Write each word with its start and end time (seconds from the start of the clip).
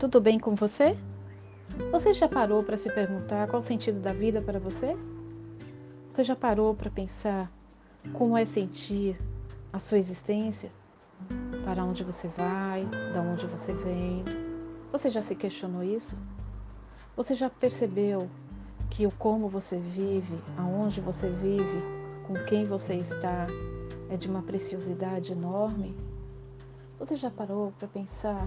tudo 0.00 0.20
bem 0.20 0.36
com 0.36 0.56
você? 0.56 0.96
Você 1.92 2.12
já 2.12 2.28
parou 2.28 2.64
para 2.64 2.76
se 2.76 2.92
perguntar 2.92 3.46
qual 3.46 3.60
o 3.60 3.62
sentido 3.62 4.00
da 4.00 4.12
vida 4.12 4.42
para 4.42 4.58
você? 4.58 4.96
Você 6.08 6.24
já 6.24 6.34
parou 6.34 6.74
para 6.74 6.90
pensar 6.90 7.52
como 8.12 8.36
é 8.36 8.44
sentir 8.44 9.16
a 9.72 9.78
sua 9.78 9.96
existência? 9.96 10.72
Para 11.64 11.84
onde 11.84 12.02
você 12.02 12.26
vai? 12.36 12.84
Da 13.14 13.20
onde 13.20 13.46
você 13.46 13.72
vem? 13.72 14.24
Você 14.90 15.08
já 15.08 15.22
se 15.22 15.36
questionou 15.36 15.84
isso? 15.84 16.16
Você 17.14 17.36
já 17.36 17.48
percebeu 17.48 18.28
que 18.90 19.06
o 19.06 19.14
como 19.14 19.48
você 19.48 19.78
vive, 19.78 20.36
aonde 20.56 21.00
você 21.00 21.30
vive, 21.30 21.78
com 22.26 22.34
quem 22.46 22.66
você 22.66 22.94
está, 22.94 23.46
é 24.08 24.16
de 24.16 24.28
uma 24.28 24.42
preciosidade 24.42 25.30
enorme? 25.30 25.94
Você 27.00 27.16
já 27.16 27.30
parou 27.30 27.72
para 27.78 27.88
pensar 27.88 28.46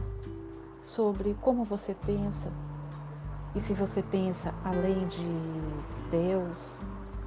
sobre 0.79 1.35
como 1.41 1.63
você 1.63 1.95
pensa? 2.05 2.51
E 3.55 3.59
se 3.59 3.73
você 3.73 4.03
pensa 4.03 4.53
além 4.63 5.07
de 5.07 5.25
Deus, 6.11 6.79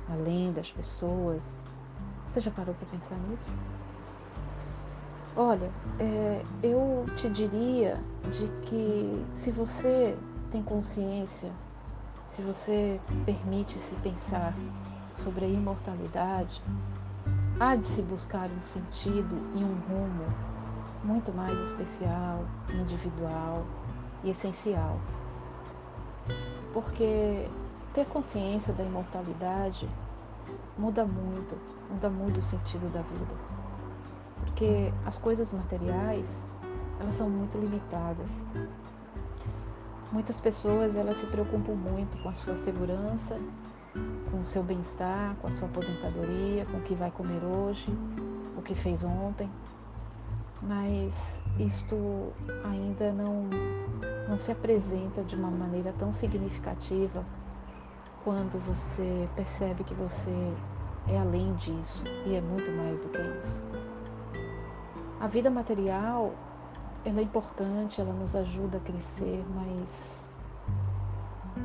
além 0.09 0.53
das 0.53 0.71
pessoas, 0.71 1.43
você 2.31 2.39
já 2.39 2.51
parou 2.53 2.77
para 2.77 2.87
pensar 2.87 3.17
nisso? 3.29 3.51
Olha, 5.35 5.69
é, 5.99 6.45
eu 6.63 7.05
te 7.17 7.29
diria 7.29 7.99
de 8.31 8.47
que 8.69 9.27
se 9.35 9.51
você 9.51 10.17
tem 10.53 10.63
consciência, 10.63 11.51
se 12.29 12.41
você 12.41 13.01
permite-se 13.25 13.97
pensar 13.97 14.55
sobre 15.17 15.45
a 15.45 15.49
imortalidade, 15.49 16.63
há 17.59 17.75
de 17.75 17.87
se 17.89 18.03
buscar 18.03 18.49
um 18.49 18.63
sentido 18.63 19.37
e 19.57 19.65
um 19.65 19.75
rumo 19.89 20.57
muito 21.05 21.33
mais 21.33 21.59
especial, 21.61 22.45
individual 22.71 23.65
e 24.25 24.31
essencial. 24.31 24.99
Porque 26.73 27.49
ter 27.95 28.07
consciência 28.07 28.73
da 28.73 28.85
imortalidade 28.85 29.89
muda 30.77 31.05
muito, 31.05 31.57
muda 31.91 32.11
muito 32.11 32.41
o 32.41 32.43
sentido 32.43 32.93
da 32.93 33.01
vida. 33.03 33.35
Porque 34.41 34.93
as 35.05 35.17
coisas 35.19 35.53
materiais, 35.53 36.27
elas 37.01 37.15
são 37.15 37.29
muito 37.29 37.57
limitadas. 37.59 38.29
Muitas 40.13 40.39
pessoas, 40.39 40.95
elas 40.95 41.19
se 41.19 41.27
preocupam 41.27 41.75
muito 41.75 42.23
com 42.23 42.29
a 42.29 42.35
sua 42.35 42.57
segurança, 42.57 43.39
com 44.31 44.41
o 44.41 44.45
seu 44.45 44.63
bem-estar, 44.63 45.35
com 45.37 45.49
a 45.49 45.51
sua 45.51 45.67
aposentadoria, 45.69 46.65
com 46.67 46.79
o 46.79 46.83
que 46.83 46.95
vai 46.95 47.11
comer 47.11 47.43
hoje, 47.43 47.87
o 48.57 48.63
que 48.63 48.75
fez 48.75 49.03
ontem. 49.05 49.51
Mas 50.63 51.41
isto 51.59 52.33
ainda 52.65 53.13
não, 53.13 53.49
não 54.29 54.39
se 54.39 54.51
apresenta 54.51 55.23
de 55.23 55.37
uma 55.37 55.51
maneira 55.51 55.93
tão 55.99 56.13
significativa 56.13 57.25
quando 58.25 58.59
você 58.65 59.29
percebe 59.37 59.85
que 59.85 59.95
você 59.95 60.53
é 61.09 61.19
além 61.19 61.55
disso 61.55 62.03
e 62.27 62.35
é 62.35 62.41
muito 62.41 62.71
mais 62.73 63.01
do 63.01 63.09
que 63.09 63.19
isso. 63.19 63.61
A 65.21 65.29
vida 65.29 65.49
material, 65.49 66.35
ela 67.05 67.21
é 67.21 67.23
importante, 67.23 68.01
ela 68.01 68.13
nos 68.13 68.35
ajuda 68.35 68.79
a 68.79 68.81
crescer, 68.81 69.45
mas 69.55 70.29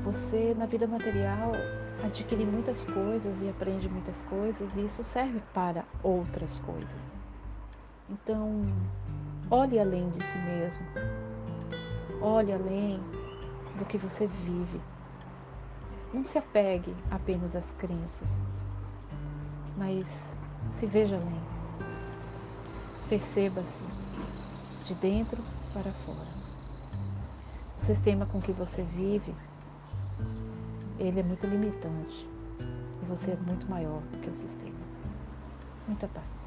você 0.04 0.54
na 0.58 0.66
vida 0.66 0.88
material 0.88 1.52
adquire 2.04 2.46
muitas 2.46 2.86
coisas 2.86 3.42
e 3.42 3.50
aprende 3.50 3.90
muitas 3.90 4.22
coisas 4.24 4.78
e 4.78 4.86
isso 4.86 5.04
serve 5.04 5.42
para 5.54 5.84
outras 6.04 6.60
coisas. 6.60 7.21
Então, 8.12 8.62
olhe 9.50 9.80
além 9.80 10.10
de 10.10 10.22
si 10.22 10.38
mesmo. 10.40 10.86
Olhe 12.22 12.52
além 12.52 13.00
do 13.78 13.86
que 13.86 13.98
você 13.98 14.28
vive. 14.28 14.82
Não 16.14 16.26
se 16.26 16.38
apegue 16.38 16.94
apenas 17.10 17.56
às 17.56 17.72
crenças, 17.72 18.28
mas 19.78 20.10
se 20.74 20.86
veja 20.86 21.16
além. 21.16 21.42
Perceba-se 23.08 23.86
de 24.84 24.94
dentro 24.96 25.42
para 25.74 25.94
fora. 25.94 26.28
O 27.78 27.82
sistema 27.82 28.26
com 28.26 28.42
que 28.42 28.52
você 28.52 28.84
vive, 28.84 29.34
ele 31.00 31.22
é 31.22 31.24
muito 31.24 31.48
limitante 31.48 32.28
e 33.02 33.06
você 33.06 33.32
é 33.32 33.38
muito 33.38 33.70
maior 33.70 34.02
do 34.02 34.18
que 34.18 34.30
o 34.30 34.36
sistema. 34.36 34.82
Muita 35.88 36.10
paz. 36.10 36.42